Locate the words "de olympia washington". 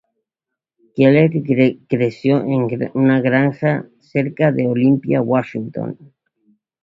4.51-6.15